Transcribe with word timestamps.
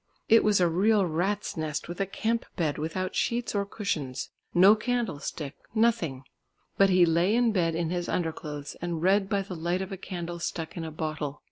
It 0.27 0.43
was 0.43 0.59
a 0.59 0.67
real 0.67 1.05
rats' 1.05 1.55
nest 1.55 1.87
with 1.87 2.01
a 2.01 2.07
camp 2.07 2.47
bed 2.55 2.79
without 2.79 3.13
sheets 3.15 3.53
or 3.53 3.67
cushions. 3.67 4.31
No 4.51 4.75
candlestick, 4.75 5.55
nothing. 5.75 6.23
But 6.75 6.89
he 6.89 7.05
lay 7.05 7.35
in 7.35 7.51
bed 7.51 7.75
in 7.75 7.91
his 7.91 8.09
under 8.09 8.31
clothes 8.31 8.75
and 8.81 9.03
read 9.03 9.29
by 9.29 9.43
the 9.43 9.55
light 9.55 9.83
of 9.83 9.91
a 9.91 9.97
candle 9.97 10.39
stuck 10.39 10.75
in 10.75 10.83
a 10.83 10.89
bottle. 10.89 11.39